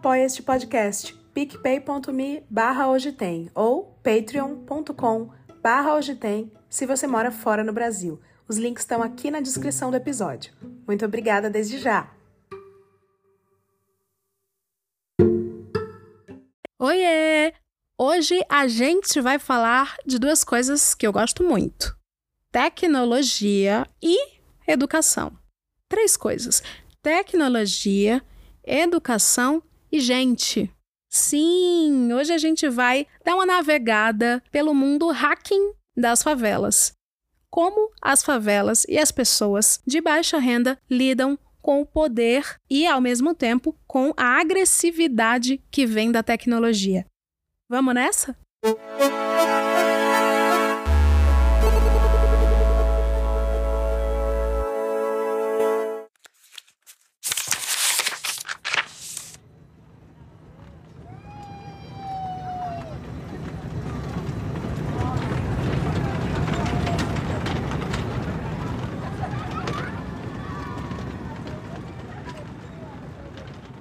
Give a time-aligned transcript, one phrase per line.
[0.00, 5.30] apoie este podcast picpay.me barra hoje tem ou patreon.com
[5.62, 8.18] barra hoje tem se você mora fora no Brasil.
[8.48, 10.54] Os links estão aqui na descrição do episódio.
[10.86, 12.10] Muito obrigada desde já!
[16.78, 17.52] Oiê!
[17.98, 21.94] Hoje a gente vai falar de duas coisas que eu gosto muito:
[22.50, 24.16] tecnologia e
[24.66, 25.38] educação.
[25.90, 26.62] Três coisas:
[27.02, 28.22] tecnologia,
[28.64, 30.70] educação e gente.
[31.08, 36.92] Sim, hoje a gente vai dar uma navegada pelo mundo hacking das favelas.
[37.50, 43.00] Como as favelas e as pessoas de baixa renda lidam com o poder e, ao
[43.00, 47.04] mesmo tempo, com a agressividade que vem da tecnologia.
[47.68, 48.36] Vamos nessa?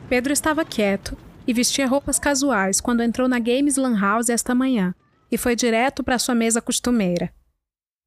[0.10, 1.16] Pedro estava quieto
[1.46, 4.96] e vestia roupas casuais quando entrou na Games Lan House esta manhã
[5.32, 7.32] e foi direto para sua mesa costumeira.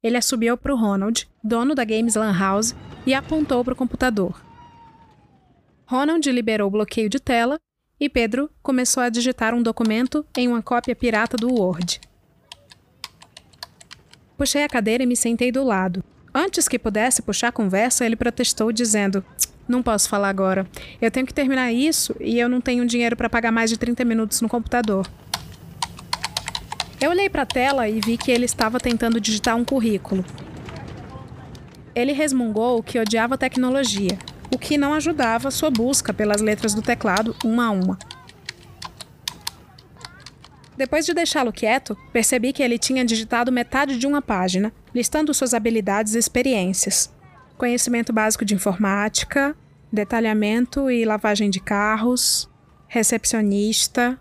[0.03, 4.43] Ele assobiou para o Ronald, dono da Games Lan House, e apontou para o computador.
[5.85, 7.57] Ronald liberou o bloqueio de tela
[7.97, 12.01] e Pedro começou a digitar um documento em uma cópia pirata do Word.
[14.37, 16.03] Puxei a cadeira e me sentei do lado.
[16.33, 19.23] Antes que pudesse puxar a conversa, ele protestou, dizendo:
[19.67, 20.67] não posso falar agora.
[21.01, 24.03] Eu tenho que terminar isso e eu não tenho dinheiro para pagar mais de 30
[24.03, 25.07] minutos no computador.
[26.99, 30.23] Eu olhei para a tela e vi que ele estava tentando digitar um currículo.
[31.95, 34.17] Ele resmungou que odiava tecnologia,
[34.53, 37.99] o que não ajudava sua busca pelas letras do teclado uma a uma.
[40.75, 45.53] Depois de deixá-lo quieto, percebi que ele tinha digitado metade de uma página, listando suas
[45.53, 47.12] habilidades e experiências
[47.57, 49.55] conhecimento básico de informática,
[49.91, 52.49] detalhamento e lavagem de carros,
[52.87, 54.19] recepcionista.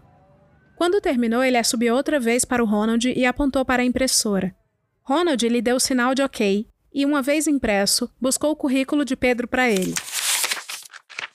[0.76, 4.54] Quando terminou, ele assobiou outra vez para o Ronald e apontou para a impressora.
[5.02, 9.48] Ronald lhe deu sinal de ok e, uma vez impresso, buscou o currículo de Pedro
[9.48, 9.94] para ele.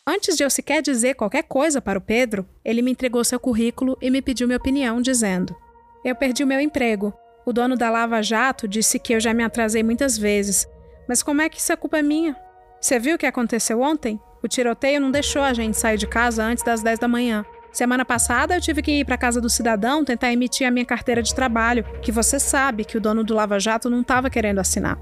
[0.05, 3.97] Antes de eu sequer dizer qualquer coisa para o Pedro, ele me entregou seu currículo
[4.01, 5.55] e me pediu minha opinião, dizendo:
[6.03, 7.13] Eu perdi o meu emprego.
[7.45, 10.67] O dono da Lava Jato disse que eu já me atrasei muitas vezes
[11.07, 12.35] mas como é que isso é culpa minha?
[12.79, 14.19] Você viu o que aconteceu ontem?
[14.43, 17.45] O tiroteio não deixou a gente sair de casa antes das 10 da manhã.
[17.71, 21.21] Semana passada eu tive que ir para casa do cidadão tentar emitir a minha carteira
[21.21, 24.97] de trabalho, que você sabe que o dono do Lava Jato não estava querendo assinar.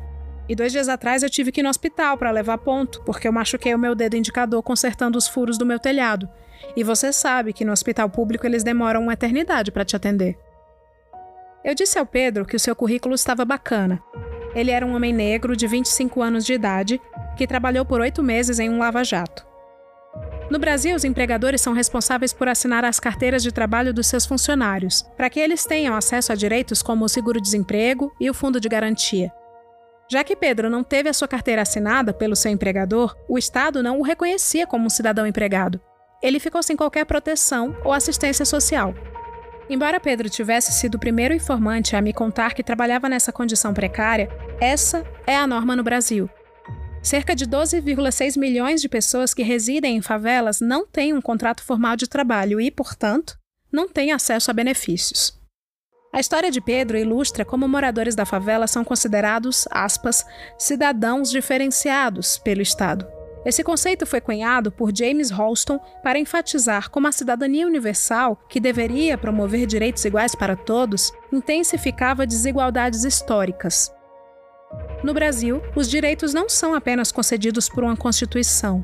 [0.47, 3.31] E dois dias atrás eu tive que ir no hospital para levar ponto, porque eu
[3.31, 6.29] machuquei o meu dedo indicador consertando os furos do meu telhado.
[6.75, 10.37] E você sabe que no hospital público eles demoram uma eternidade para te atender.
[11.63, 14.01] Eu disse ao Pedro que o seu currículo estava bacana,
[14.55, 17.01] ele era um homem negro de 25 anos de idade
[17.35, 19.45] que trabalhou por oito meses em um lava-jato.
[20.49, 25.01] No Brasil, os empregadores são responsáveis por assinar as carteiras de trabalho dos seus funcionários,
[25.17, 29.31] para que eles tenham acesso a direitos como o seguro-desemprego e o fundo de garantia.
[30.09, 33.99] Já que Pedro não teve a sua carteira assinada pelo seu empregador, o Estado não
[33.99, 35.81] o reconhecia como um cidadão empregado.
[36.21, 38.93] Ele ficou sem qualquer proteção ou assistência social.
[39.69, 44.29] Embora Pedro tivesse sido o primeiro informante a me contar que trabalhava nessa condição precária,
[44.61, 46.29] essa é a norma no Brasil.
[47.01, 51.95] Cerca de 12,6 milhões de pessoas que residem em favelas não têm um contrato formal
[51.95, 53.37] de trabalho e, portanto,
[53.71, 55.39] não têm acesso a benefícios.
[56.13, 60.25] A história de Pedro ilustra como moradores da favela são considerados, aspas,
[60.57, 63.14] cidadãos diferenciados pelo Estado.
[63.45, 69.19] Esse conceito foi cunhado por James Holston para enfatizar como a cidadania universal, que deveria
[69.19, 73.93] promover direitos iguais para todos, intensificava desigualdades históricas.
[75.03, 78.83] No Brasil, os direitos não são apenas concedidos por uma Constituição.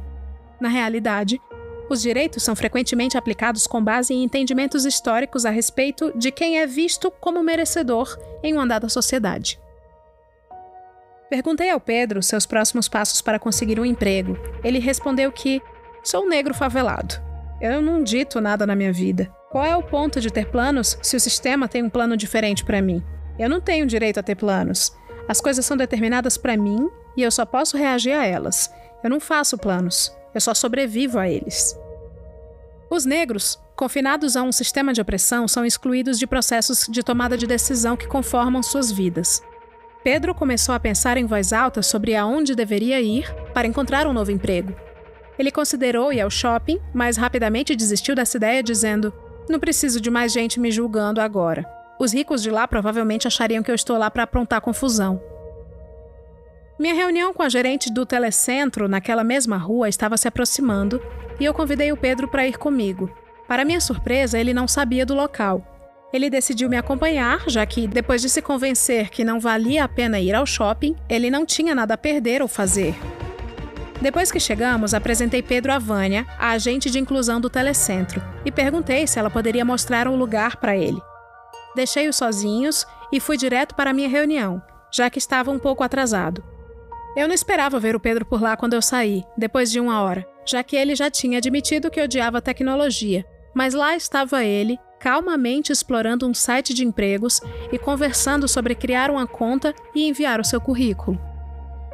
[0.59, 1.41] Na realidade,
[1.89, 6.67] os direitos são frequentemente aplicados com base em entendimentos históricos a respeito de quem é
[6.67, 9.59] visto como merecedor em uma dada sociedade.
[11.31, 14.37] Perguntei ao Pedro seus próximos passos para conseguir um emprego.
[14.65, 15.61] Ele respondeu que
[16.03, 17.15] sou negro favelado.
[17.61, 19.33] Eu não dito nada na minha vida.
[19.49, 22.81] Qual é o ponto de ter planos se o sistema tem um plano diferente para
[22.81, 23.01] mim?
[23.39, 24.93] Eu não tenho direito a ter planos.
[25.25, 28.69] As coisas são determinadas para mim e eu só posso reagir a elas.
[29.01, 31.79] Eu não faço planos, eu só sobrevivo a eles.
[32.89, 37.47] Os negros, confinados a um sistema de opressão, são excluídos de processos de tomada de
[37.47, 39.41] decisão que conformam suas vidas.
[40.03, 44.31] Pedro começou a pensar em voz alta sobre aonde deveria ir para encontrar um novo
[44.31, 44.74] emprego.
[45.38, 49.13] Ele considerou ir ao shopping, mas rapidamente desistiu dessa ideia, dizendo:
[49.48, 51.65] Não preciso de mais gente me julgando agora.
[52.00, 55.21] Os ricos de lá provavelmente achariam que eu estou lá para aprontar confusão.
[56.80, 61.00] Minha reunião com a gerente do telecentro naquela mesma rua estava se aproximando
[61.39, 63.07] e eu convidei o Pedro para ir comigo.
[63.48, 65.70] Para minha surpresa, ele não sabia do local.
[66.13, 70.19] Ele decidiu me acompanhar, já que, depois de se convencer que não valia a pena
[70.19, 72.95] ir ao shopping, ele não tinha nada a perder ou fazer.
[74.01, 79.07] Depois que chegamos, apresentei Pedro a Vânia, a agente de inclusão do telecentro, e perguntei
[79.07, 80.99] se ela poderia mostrar um lugar para ele.
[81.75, 84.61] Deixei-os sozinhos e fui direto para a minha reunião,
[84.91, 86.43] já que estava um pouco atrasado.
[87.15, 90.27] Eu não esperava ver o Pedro por lá quando eu saí, depois de uma hora,
[90.45, 93.23] já que ele já tinha admitido que odiava tecnologia.
[93.53, 99.25] Mas lá estava ele, calmamente explorando um site de empregos e conversando sobre criar uma
[99.25, 101.19] conta e enviar o seu currículo.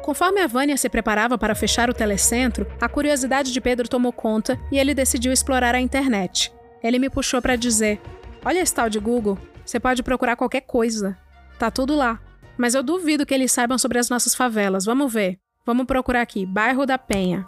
[0.02, 4.60] Conforme a Vânia se preparava para fechar o telecentro, a curiosidade de Pedro tomou conta
[4.70, 6.52] e ele decidiu explorar a internet.
[6.82, 8.00] Ele me puxou para dizer:
[8.44, 11.16] Olha esse tal de Google, você pode procurar qualquer coisa.
[11.58, 12.20] Tá tudo lá.
[12.56, 14.84] Mas eu duvido que eles saibam sobre as nossas favelas.
[14.84, 15.38] Vamos ver.
[15.64, 16.44] Vamos procurar aqui.
[16.44, 17.44] Bairro da Penha.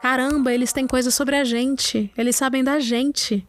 [0.00, 2.12] Caramba, eles têm coisas sobre a gente.
[2.16, 3.47] Eles sabem da gente.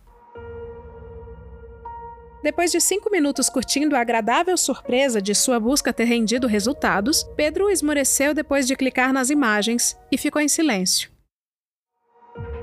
[2.42, 7.70] Depois de cinco minutos curtindo a agradável surpresa de sua busca ter rendido resultados, Pedro
[7.70, 11.12] esmoreceu depois de clicar nas imagens e ficou em silêncio.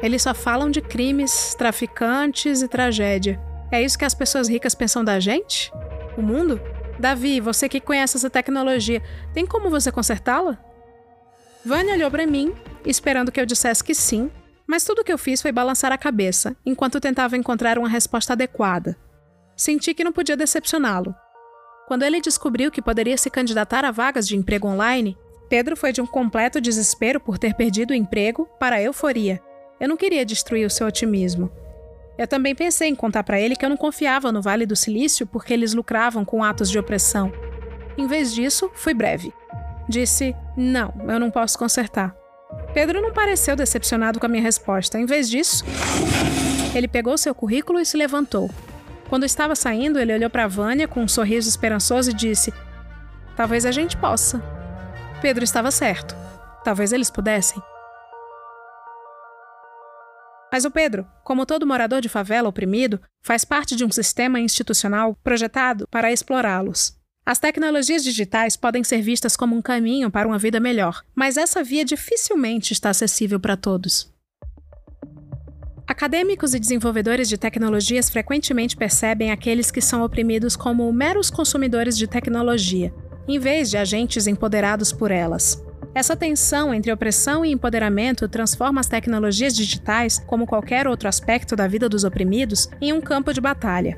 [0.02, 3.40] Eles só falam de crimes, traficantes e tragédia.
[3.70, 5.70] É isso que as pessoas ricas pensam da gente?
[6.16, 6.60] O mundo?
[6.98, 9.02] Davi, você que conhece essa tecnologia,
[9.34, 10.58] tem como você consertá-la?
[11.62, 12.54] Vânia olhou para mim,
[12.86, 14.30] esperando que eu dissesse que sim,
[14.66, 18.96] mas tudo que eu fiz foi balançar a cabeça, enquanto tentava encontrar uma resposta adequada.
[19.56, 21.14] Senti que não podia decepcioná-lo.
[21.88, 25.16] Quando ele descobriu que poderia se candidatar a vagas de emprego online,
[25.48, 29.40] Pedro foi de um completo desespero por ter perdido o emprego para a euforia.
[29.80, 31.50] Eu não queria destruir o seu otimismo.
[32.18, 35.26] Eu também pensei em contar para ele que eu não confiava no Vale do Silício
[35.26, 37.32] porque eles lucravam com atos de opressão.
[37.96, 39.32] Em vez disso, fui breve.
[39.88, 42.16] Disse: Não, eu não posso consertar.
[42.72, 44.98] Pedro não pareceu decepcionado com a minha resposta.
[44.98, 45.64] Em vez disso,
[46.74, 48.50] ele pegou seu currículo e se levantou.
[49.08, 52.52] Quando estava saindo, ele olhou para Vânia com um sorriso esperançoso e disse:
[53.36, 54.42] Talvez a gente possa.
[55.22, 56.14] Pedro estava certo.
[56.64, 57.62] Talvez eles pudessem.
[60.52, 65.16] Mas o Pedro, como todo morador de favela oprimido, faz parte de um sistema institucional
[65.22, 66.96] projetado para explorá-los.
[67.26, 71.62] As tecnologias digitais podem ser vistas como um caminho para uma vida melhor, mas essa
[71.62, 74.15] via dificilmente está acessível para todos.
[75.88, 82.08] Acadêmicos e desenvolvedores de tecnologias frequentemente percebem aqueles que são oprimidos como meros consumidores de
[82.08, 82.92] tecnologia,
[83.28, 85.64] em vez de agentes empoderados por elas.
[85.94, 91.68] Essa tensão entre opressão e empoderamento transforma as tecnologias digitais, como qualquer outro aspecto da
[91.68, 93.96] vida dos oprimidos, em um campo de batalha.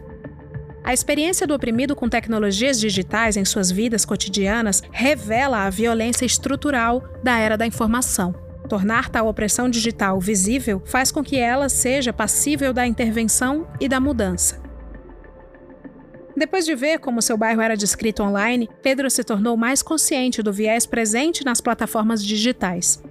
[0.85, 7.03] A experiência do oprimido com tecnologias digitais em suas vidas cotidianas revela a violência estrutural
[7.23, 8.48] da era da informação.
[8.69, 13.99] Tornar tal opressão digital visível faz com que ela seja passível da intervenção e da
[13.99, 14.61] mudança.
[16.37, 20.53] Depois de ver como seu bairro era descrito online, Pedro se tornou mais consciente do
[20.53, 23.03] viés presente nas plataformas digitais.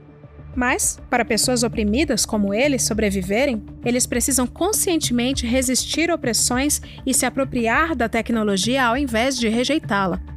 [0.56, 7.96] Mas, para pessoas oprimidas como ele sobreviverem, eles precisam conscientemente resistir opressões e se apropriar
[7.96, 10.37] da tecnologia ao invés de rejeitá-la.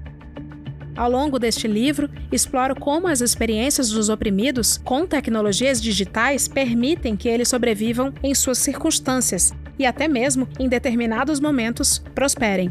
[0.96, 7.28] Ao longo deste livro, exploro como as experiências dos oprimidos com tecnologias digitais permitem que
[7.28, 12.70] eles sobrevivam em suas circunstâncias e até mesmo, em determinados momentos, prosperem.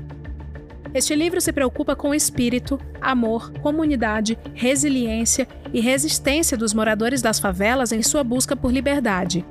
[0.94, 7.40] Este livro se preocupa com o espírito, amor, comunidade, resiliência e resistência dos moradores das
[7.40, 9.46] favelas em sua busca por liberdade.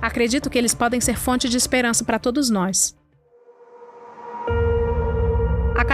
[0.00, 2.95] Acredito que eles podem ser fonte de esperança para todos nós.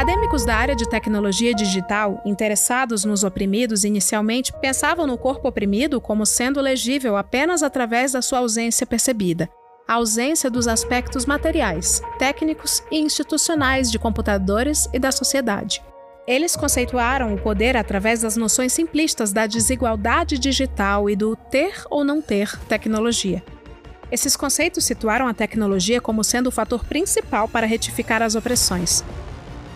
[0.02, 6.26] Acadêmicos da área de tecnologia digital, interessados nos oprimidos, inicialmente pensavam no corpo oprimido como
[6.26, 9.49] sendo legível apenas através da sua ausência percebida
[9.87, 15.80] a ausência dos aspectos materiais, técnicos e institucionais de computadores e da sociedade.
[16.26, 22.02] Eles conceituaram o poder através das noções simplistas da desigualdade digital e do ter ou
[22.02, 23.40] não ter tecnologia.
[24.11, 29.04] Esses conceitos situaram a tecnologia como sendo o fator principal para retificar as opressões.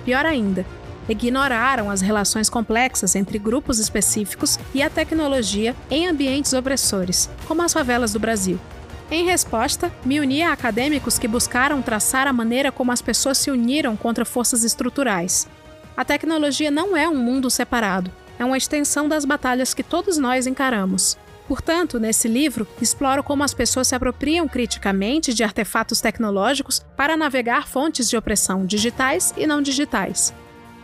[0.07, 0.65] Pior ainda,
[1.09, 7.73] ignoraram as relações complexas entre grupos específicos e a tecnologia em ambientes opressores, como as
[7.73, 8.57] favelas do Brasil.
[9.11, 13.51] Em resposta, me uni a acadêmicos que buscaram traçar a maneira como as pessoas se
[13.51, 15.49] uniram contra forças estruturais.
[15.97, 18.09] A tecnologia não é um mundo separado,
[18.39, 21.19] é uma extensão das batalhas que todos nós encaramos.
[21.49, 27.69] Portanto, nesse livro, exploro como as pessoas se apropriam criticamente de artefatos tecnológicos para navegar
[27.69, 30.35] fontes de opressão digitais e não digitais.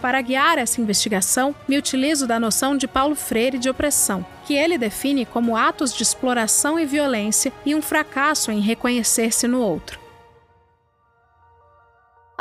[0.01, 4.77] Para guiar essa investigação, me utilizo da noção de Paulo Freire de opressão, que ele
[4.77, 10.02] define como atos de exploração e violência e um fracasso em reconhecer-se no outro.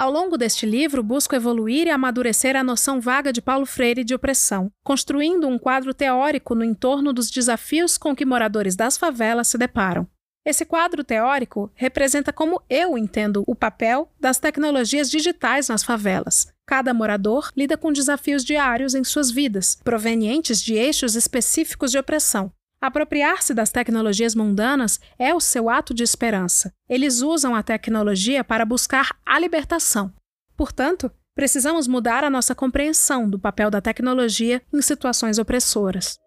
[0.02, 4.16] Ao longo deste livro, busco evoluir e amadurecer a noção vaga de Paulo Freire de
[4.16, 9.60] opressão, construindo um quadro teórico no entorno dos desafios com que moradores das favelas se
[9.60, 10.08] deparam.
[10.44, 16.48] Esse quadro teórico representa como eu entendo o papel das tecnologias digitais nas favelas.
[16.66, 22.52] Cada morador lida com desafios diários em suas vidas, provenientes de eixos específicos de opressão,
[22.82, 26.74] Apropriar-se das tecnologias mundanas é o seu ato de esperança.
[26.90, 30.12] Eles usam a tecnologia para buscar a libertação.
[30.58, 36.18] Portanto, precisamos mudar a nossa compreensão do papel da tecnologia em situações opressoras.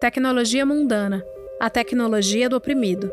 [0.00, 1.24] Tecnologia mundana
[1.60, 3.12] a tecnologia do oprimido.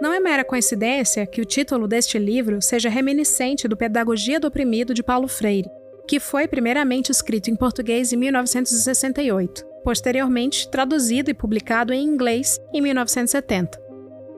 [0.00, 4.92] Não é mera coincidência que o título deste livro seja reminiscente do Pedagogia do Oprimido
[4.92, 5.70] de Paulo Freire,
[6.08, 12.80] que foi primeiramente escrito em português em 1968 posteriormente traduzido e publicado em inglês em
[12.80, 13.84] 1970.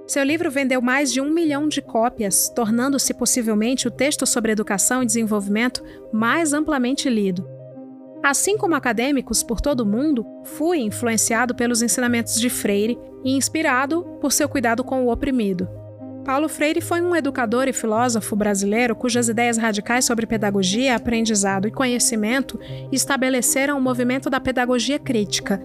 [0.06, 5.02] Seu livro vendeu mais de um milhão de cópias, tornando-se possivelmente o texto sobre educação
[5.02, 7.48] e desenvolvimento mais amplamente lido.
[8.22, 14.04] Assim como acadêmicos por todo o mundo, fui influenciado pelos ensinamentos de Freire e inspirado
[14.20, 15.68] por seu cuidado com o oprimido.
[16.26, 21.70] Paulo Freire foi um educador e filósofo brasileiro cujas ideias radicais sobre pedagogia, aprendizado e
[21.70, 22.58] conhecimento
[22.90, 25.62] estabeleceram o movimento da pedagogia crítica.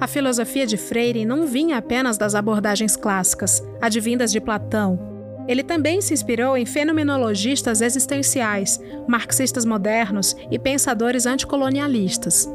[0.00, 4.98] A filosofia de Freire não vinha apenas das abordagens clássicas, advindas de Platão.
[5.46, 12.48] Ele também se inspirou em fenomenologistas existenciais, marxistas modernos e pensadores anticolonialistas.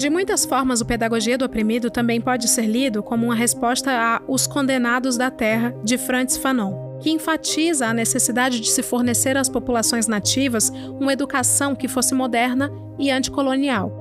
[0.00, 4.22] De muitas formas, o Pedagogia do Oprimido também pode ser lido como uma resposta a
[4.26, 9.46] Os Condenados da Terra, de Frantz Fanon, que enfatiza a necessidade de se fornecer às
[9.46, 13.92] populações nativas uma educação que fosse moderna e anticolonial.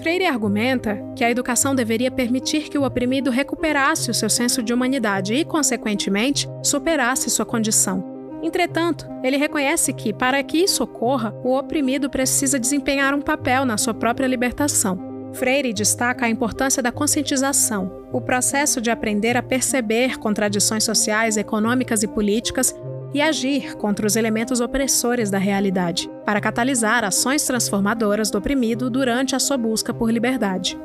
[0.00, 4.72] Freire argumenta que a educação deveria permitir que o oprimido recuperasse o seu senso de
[4.72, 8.04] humanidade e, consequentemente, superasse sua condição.
[8.40, 13.76] Entretanto, ele reconhece que, para que isso ocorra, o oprimido precisa desempenhar um papel na
[13.76, 15.09] sua própria libertação.
[15.32, 22.02] Freire destaca a importância da conscientização, o processo de aprender a perceber contradições sociais, econômicas
[22.02, 22.74] e políticas
[23.14, 29.34] e agir contra os elementos opressores da realidade, para catalisar ações transformadoras do oprimido durante
[29.34, 30.78] a sua busca por liberdade.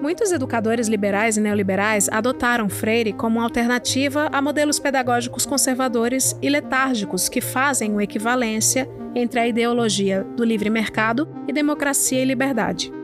[0.00, 7.28] Muitos educadores liberais e neoliberais adotaram Freire como alternativa a modelos pedagógicos conservadores e letárgicos
[7.28, 12.97] que fazem uma equivalência entre a ideologia do livre mercado e democracia e liberdade.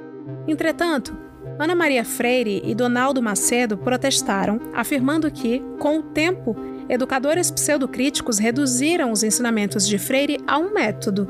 [0.47, 1.17] Entretanto,
[1.59, 6.57] Ana Maria Freire e Donaldo Macedo protestaram, afirmando que, com o tempo,
[6.89, 11.29] educadores pseudocríticos reduziram os ensinamentos de Freire a um método.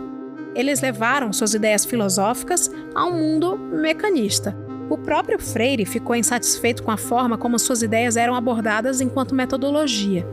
[0.54, 4.56] Eles levaram suas ideias filosóficas a um mundo mecanista.
[4.88, 10.26] O próprio Freire ficou insatisfeito com a forma como suas ideias eram abordadas enquanto metodologia.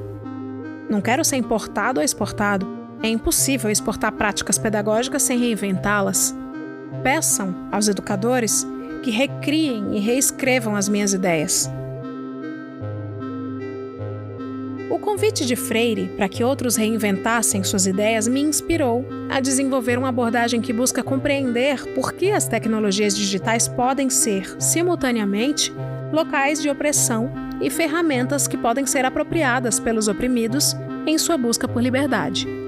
[0.89, 2.67] Não quero ser importado ou exportado.
[3.01, 6.35] É impossível exportar práticas pedagógicas sem reinventá-las.
[7.03, 8.65] Peçam aos educadores
[9.03, 11.69] que recriem e reescrevam as minhas ideias.
[14.89, 20.09] O convite de Freire para que outros reinventassem suas ideias me inspirou a desenvolver uma
[20.09, 25.73] abordagem que busca compreender por que as tecnologias digitais podem ser, simultaneamente,
[26.11, 27.31] locais de opressão
[27.61, 30.75] e ferramentas que podem ser apropriadas pelos oprimidos
[31.07, 32.60] em sua busca por liberdade.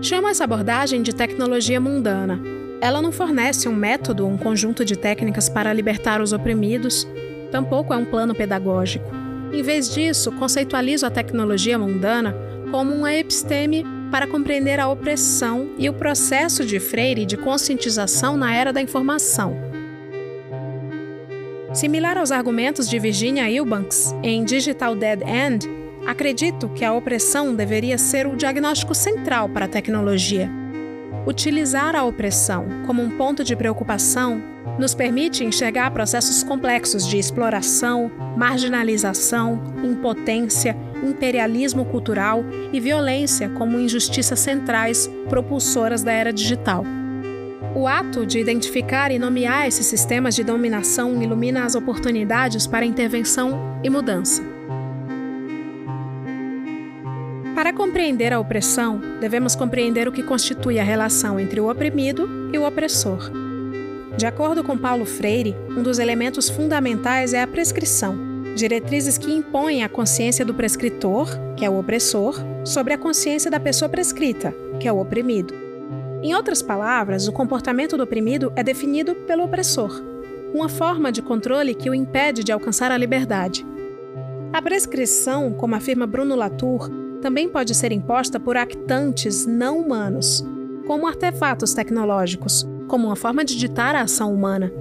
[0.00, 2.40] Chamo essa abordagem de tecnologia mundana.
[2.80, 7.06] Ela não fornece um método um conjunto de técnicas para libertar os oprimidos,
[7.50, 9.10] tampouco é um plano pedagógico.
[9.52, 12.32] Em vez disso, conceitualizo a tecnologia mundana
[12.70, 18.54] como uma episteme para compreender a opressão e o processo de Freire de conscientização na
[18.54, 19.56] era da informação.
[21.74, 25.68] Similar aos argumentos de Virginia Eubanks em Digital Dead End,
[26.08, 30.50] Acredito que a opressão deveria ser o diagnóstico central para a tecnologia.
[31.26, 34.42] Utilizar a opressão como um ponto de preocupação
[34.78, 40.74] nos permite enxergar processos complexos de exploração, marginalização, impotência,
[41.04, 46.86] imperialismo cultural e violência como injustiças centrais propulsoras da era digital.
[47.74, 53.78] O ato de identificar e nomear esses sistemas de dominação ilumina as oportunidades para intervenção
[53.84, 54.57] e mudança.
[57.78, 62.66] Compreender a opressão, devemos compreender o que constitui a relação entre o oprimido e o
[62.66, 63.30] opressor.
[64.16, 68.18] De acordo com Paulo Freire, um dos elementos fundamentais é a prescrição,
[68.56, 73.60] diretrizes que impõem a consciência do prescritor, que é o opressor, sobre a consciência da
[73.60, 75.54] pessoa prescrita, que é o oprimido.
[76.20, 80.02] Em outras palavras, o comportamento do oprimido é definido pelo opressor,
[80.52, 83.64] uma forma de controle que o impede de alcançar a liberdade.
[84.52, 86.90] A prescrição, como afirma Bruno Latour,
[87.20, 90.44] também pode ser imposta por actantes não humanos,
[90.86, 94.72] como artefatos tecnológicos, como uma forma de ditar a ação humana.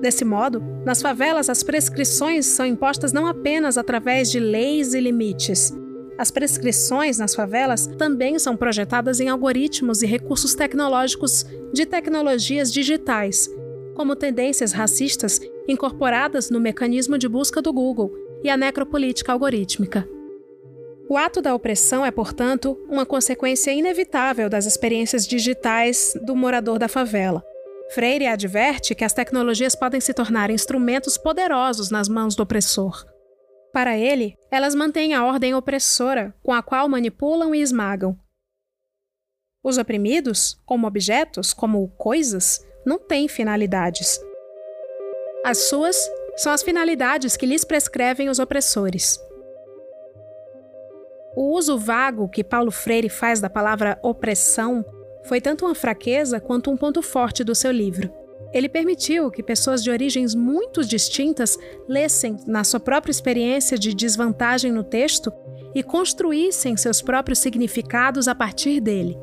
[0.00, 5.72] Desse modo, nas favelas as prescrições são impostas não apenas através de leis e limites.
[6.18, 13.48] As prescrições nas favelas também são projetadas em algoritmos e recursos tecnológicos de tecnologias digitais,
[13.94, 18.12] como tendências racistas incorporadas no mecanismo de busca do Google
[18.44, 20.08] e a necropolítica algorítmica.
[21.08, 26.88] O ato da opressão é, portanto, uma consequência inevitável das experiências digitais do morador da
[26.88, 27.44] favela.
[27.90, 33.04] Freire adverte que as tecnologias podem se tornar instrumentos poderosos nas mãos do opressor.
[33.72, 38.18] Para ele, elas mantêm a ordem opressora com a qual manipulam e esmagam.
[39.62, 44.18] Os oprimidos, como objetos, como coisas, não têm finalidades.
[45.44, 45.96] As suas
[46.36, 49.18] são as finalidades que lhes prescrevem os opressores.
[51.36, 54.84] O uso vago que Paulo Freire faz da palavra opressão
[55.24, 58.12] foi tanto uma fraqueza quanto um ponto forte do seu livro.
[58.52, 64.70] Ele permitiu que pessoas de origens muito distintas lessem na sua própria experiência de desvantagem
[64.70, 65.32] no texto
[65.74, 69.18] e construíssem seus próprios significados a partir dele.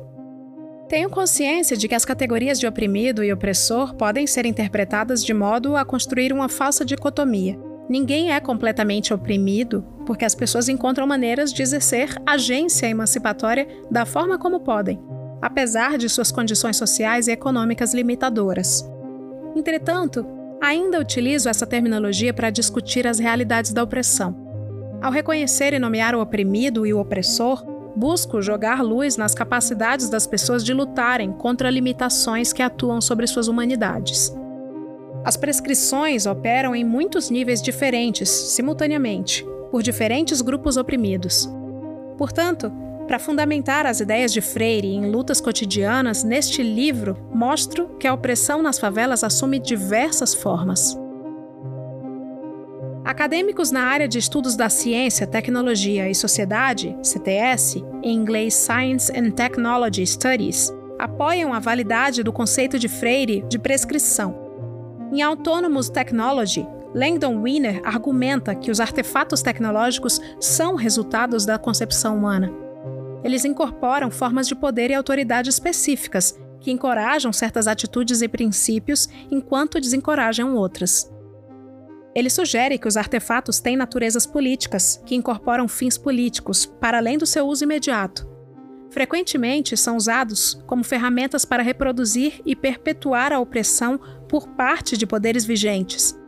[0.86, 5.74] Tenho consciência de que as categorias de oprimido e opressor podem ser interpretadas de modo
[5.76, 7.58] a construir uma falsa dicotomia.
[7.88, 14.38] Ninguém é completamente oprimido porque as pessoas encontram maneiras de exercer agência emancipatória da forma
[14.38, 15.00] como podem,
[15.40, 18.88] apesar de suas condições sociais e econômicas limitadoras.
[19.54, 20.26] Entretanto,
[20.60, 24.36] ainda utilizo essa terminologia para discutir as realidades da opressão.
[25.02, 27.64] Ao reconhecer e nomear o oprimido e o opressor,
[27.96, 33.48] busco jogar luz nas capacidades das pessoas de lutarem contra limitações que atuam sobre suas
[33.48, 34.32] humanidades.
[35.24, 41.48] As prescrições operam em muitos níveis diferentes, simultaneamente, por diferentes grupos oprimidos.
[42.18, 42.72] Portanto,
[43.06, 48.62] para fundamentar as ideias de Freire em lutas cotidianas, neste livro mostro que a opressão
[48.62, 50.98] nas favelas assume diversas formas.
[53.04, 59.30] Acadêmicos na área de estudos da ciência, tecnologia e sociedade, CTS, em inglês Science and
[59.32, 64.41] Technology Studies, apoiam a validade do conceito de Freire de prescrição
[65.12, 72.50] em Autonomous Technology, Langdon Wiener argumenta que os artefatos tecnológicos são resultados da concepção humana.
[73.22, 79.78] Eles incorporam formas de poder e autoridade específicas, que encorajam certas atitudes e princípios enquanto
[79.78, 81.12] desencorajam outras.
[82.14, 87.26] Ele sugere que os artefatos têm naturezas políticas, que incorporam fins políticos, para além do
[87.26, 88.32] seu uso imediato.
[88.92, 93.98] Frequentemente são usados como ferramentas para reproduzir e perpetuar a opressão
[94.32, 96.18] por parte de poderes vigentes.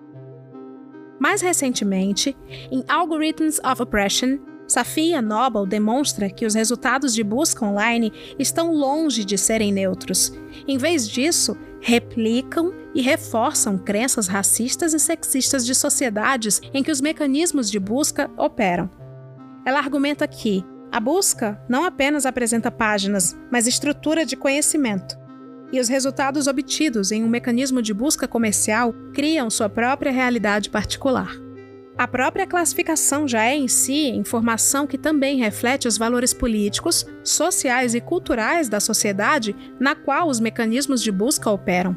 [1.18, 2.36] Mais recentemente,
[2.70, 4.38] em Algorithms of Oppression,
[4.68, 10.34] Safia Noble demonstra que os resultados de busca online estão longe de serem neutros.
[10.68, 17.00] Em vez disso, replicam e reforçam crenças racistas e sexistas de sociedades em que os
[17.00, 18.90] mecanismos de busca operam.
[19.64, 20.62] Ela argumenta que
[20.92, 25.23] a busca não apenas apresenta páginas, mas estrutura de conhecimento
[25.74, 31.36] e os resultados obtidos em um mecanismo de busca comercial criam sua própria realidade particular.
[31.98, 37.92] A própria classificação já é em si informação que também reflete os valores políticos, sociais
[37.92, 41.96] e culturais da sociedade na qual os mecanismos de busca operam.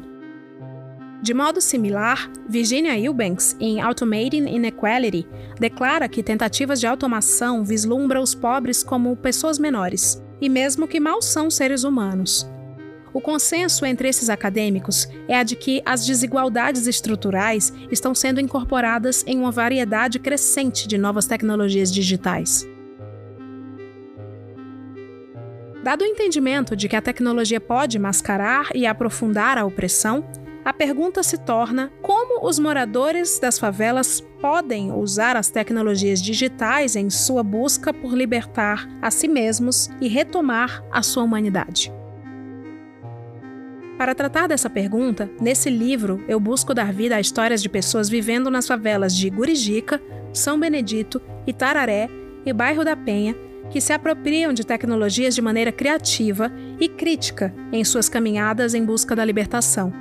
[1.22, 5.26] De modo similar, Virginia Eubanks, em Automating Inequality,
[5.58, 11.22] declara que tentativas de automação vislumbram os pobres como pessoas menores, e mesmo que mal
[11.22, 12.48] são seres humanos.
[13.18, 19.24] O consenso entre esses acadêmicos é a de que as desigualdades estruturais estão sendo incorporadas
[19.26, 22.64] em uma variedade crescente de novas tecnologias digitais.
[25.82, 30.24] Dado o entendimento de que a tecnologia pode mascarar e aprofundar a opressão,
[30.64, 37.10] a pergunta se torna como os moradores das favelas podem usar as tecnologias digitais em
[37.10, 41.97] sua busca por libertar a si mesmos e retomar a sua humanidade.
[43.98, 48.48] Para tratar dessa pergunta, nesse livro eu busco dar vida a histórias de pessoas vivendo
[48.48, 50.00] nas favelas de Gurijica,
[50.32, 52.08] São Benedito, Itararé
[52.46, 53.34] e Bairro da Penha,
[53.70, 59.16] que se apropriam de tecnologias de maneira criativa e crítica em suas caminhadas em busca
[59.16, 59.92] da libertação.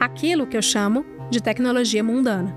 [0.00, 2.56] aquilo que eu chamo de tecnologia mundana.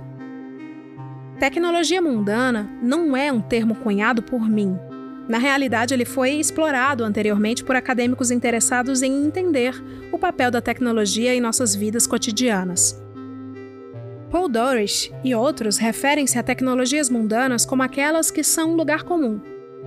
[1.39, 4.77] Tecnologia mundana não é um termo cunhado por mim.
[5.32, 11.34] Na realidade, ele foi explorado anteriormente por acadêmicos interessados em entender o papel da tecnologia
[11.34, 13.02] em nossas vidas cotidianas.
[14.30, 19.39] Paul Dorish e outros referem-se a tecnologias mundanas como aquelas que são lugar comum,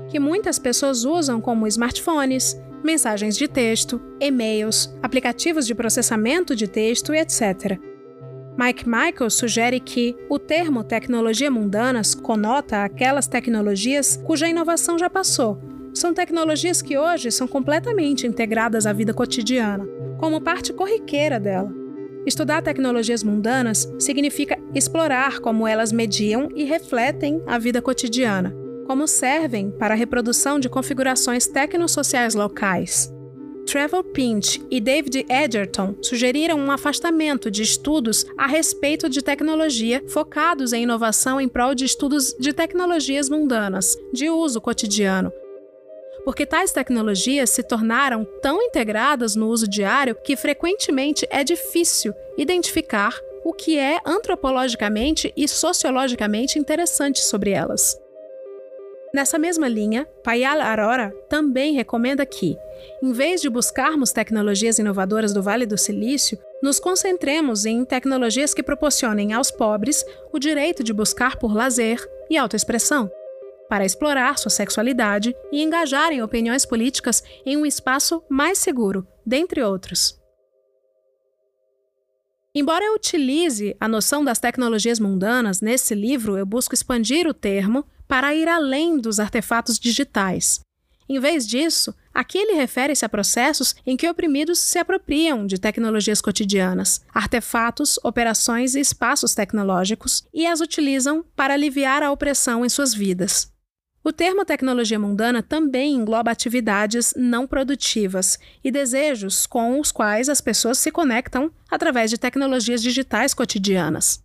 [0.08, 7.12] que muitas pessoas usam como smartphones, mensagens de texto, e-mails, aplicativos de processamento de texto
[7.12, 7.78] etc.
[8.56, 15.60] Mike Michael sugere que o termo tecnologia mundanas conota aquelas tecnologias cuja inovação já passou.
[15.92, 19.86] São tecnologias que hoje são completamente integradas à vida cotidiana,
[20.18, 21.72] como parte corriqueira dela.
[22.24, 28.54] Estudar tecnologias mundanas significa explorar como elas mediam e refletem a vida cotidiana,
[28.86, 33.12] como servem para a reprodução de configurações tecnosociais locais.
[33.66, 40.72] Trevor Pinch e David Edgerton sugeriram um afastamento de estudos a respeito de tecnologia focados
[40.72, 45.32] em inovação em prol de estudos de tecnologias mundanas, de uso cotidiano,
[46.24, 53.18] porque tais tecnologias se tornaram tão integradas no uso diário que frequentemente é difícil identificar
[53.44, 58.03] o que é antropologicamente e sociologicamente interessante sobre elas.
[59.14, 62.58] Nessa mesma linha, Payal Arora também recomenda que,
[63.00, 68.60] em vez de buscarmos tecnologias inovadoras do Vale do Silício, nos concentremos em tecnologias que
[68.60, 73.08] proporcionem aos pobres o direito de buscar por lazer e autoexpressão
[73.68, 79.62] para explorar sua sexualidade e engajar em opiniões políticas em um espaço mais seguro, dentre
[79.62, 80.23] outros.
[82.56, 87.84] Embora eu utilize a noção das tecnologias mundanas, nesse livro eu busco expandir o termo
[88.06, 90.60] para ir além dos artefatos digitais.
[91.08, 96.20] Em vez disso, aqui ele refere-se a processos em que oprimidos se apropriam de tecnologias
[96.20, 102.94] cotidianas, artefatos, operações e espaços tecnológicos e as utilizam para aliviar a opressão em suas
[102.94, 103.53] vidas.
[104.06, 110.42] O termo tecnologia mundana também engloba atividades não produtivas e desejos com os quais as
[110.42, 114.22] pessoas se conectam através de tecnologias digitais cotidianas.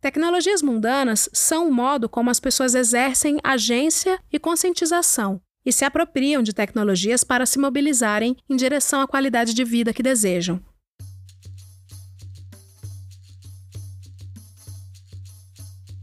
[0.00, 6.42] Tecnologias mundanas são o modo como as pessoas exercem agência e conscientização e se apropriam
[6.42, 10.60] de tecnologias para se mobilizarem em direção à qualidade de vida que desejam.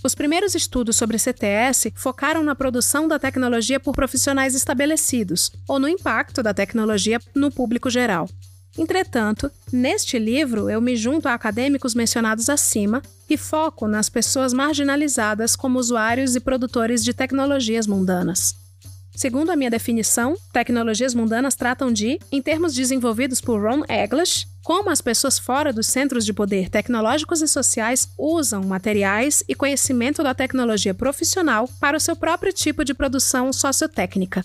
[0.08, 5.88] Os primeiros estudos sobre CTS focaram na produção da tecnologia por profissionais estabelecidos ou no
[5.90, 8.30] impacto da tecnologia no público geral.
[8.78, 15.58] Entretanto, neste livro eu me junto a acadêmicos mencionados acima e foco nas pessoas marginalizadas
[15.58, 18.56] como usuários e produtores de tecnologias mundanas.
[19.14, 24.90] Segundo a minha definição, tecnologias mundanas tratam de, em termos desenvolvidos por Ron Eglish, como
[24.90, 30.34] as pessoas fora dos centros de poder tecnológicos e sociais usam materiais e conhecimento da
[30.34, 34.44] tecnologia profissional para o seu próprio tipo de produção sociotécnica.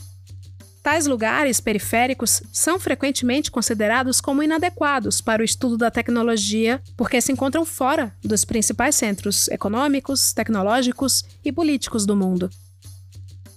[0.80, 7.32] Tais lugares periféricos são frequentemente considerados como inadequados para o estudo da tecnologia porque se
[7.32, 12.48] encontram fora dos principais centros econômicos, tecnológicos e políticos do mundo.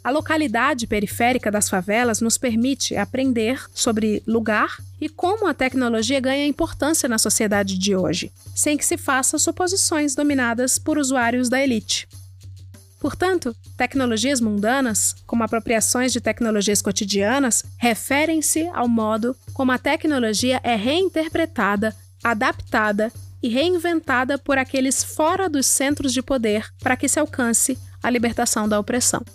[0.06, 6.46] A localidade periférica das favelas nos permite aprender sobre lugar e como a tecnologia ganha
[6.46, 12.08] importância na sociedade de hoje, sem que se faça suposições dominadas por usuários da elite.
[13.00, 20.76] Portanto, tecnologias mundanas, como apropriações de tecnologias cotidianas, referem-se ao modo como a tecnologia é
[20.76, 27.76] reinterpretada, adaptada e reinventada por aqueles fora dos centros de poder para que se alcance
[28.04, 29.26] a libertação da opressão.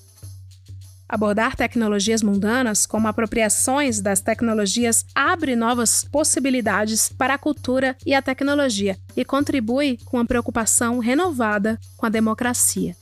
[1.12, 8.22] Abordar tecnologias mundanas como apropriações das tecnologias abre novas possibilidades para a cultura e a
[8.22, 12.94] tecnologia e contribui com a preocupação renovada com a democracia.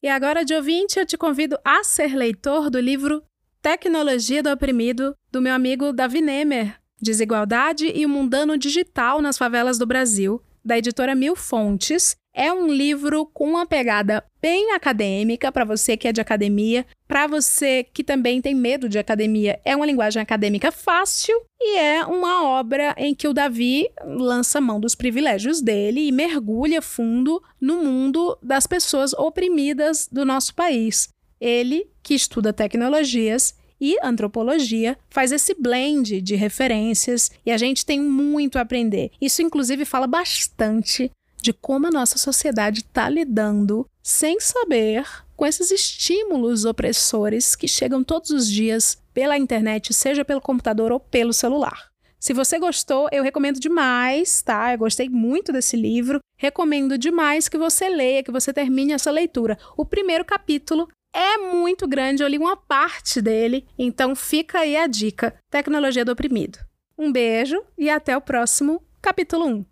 [0.00, 3.24] E agora, de ouvinte, eu te convido a ser leitor do livro
[3.60, 9.76] Tecnologia do Oprimido, do meu amigo Davi Nemer, Desigualdade e o Mundano Digital nas Favelas
[9.76, 12.16] do Brasil, da editora Mil Fontes.
[12.32, 17.26] É um livro com uma pegada bem acadêmica para você que é de academia, para
[17.26, 19.60] você que também tem medo de academia.
[19.64, 24.78] É uma linguagem acadêmica fácil e é uma obra em que o Davi lança mão
[24.78, 31.08] dos privilégios dele e mergulha fundo no mundo das pessoas oprimidas do nosso país.
[31.40, 38.00] Ele, que estuda tecnologias e antropologia, faz esse blend de referências e a gente tem
[38.00, 39.10] muito a aprender.
[39.20, 45.70] Isso, inclusive, fala bastante de como a nossa sociedade está lidando sem saber com esses
[45.70, 51.88] estímulos opressores que chegam todos os dias pela internet, seja pelo computador ou pelo celular.
[52.18, 54.72] Se você gostou, eu recomendo demais, tá?
[54.72, 56.18] Eu gostei muito desse livro.
[56.36, 59.56] Recomendo demais que você leia, que você termine essa leitura.
[59.76, 64.86] O primeiro capítulo é muito grande, eu li uma parte dele, então fica aí a
[64.86, 66.58] dica: Tecnologia do Oprimido.
[66.96, 69.64] Um beijo e até o próximo capítulo 1.